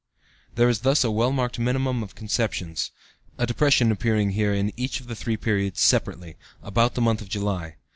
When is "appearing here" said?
3.91-4.51